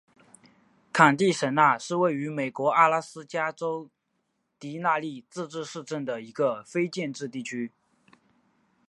[0.91, 3.87] 坎蒂什纳是位于美国阿拉斯加州
[4.57, 7.71] 迪纳利自治市镇的一个非建制地区。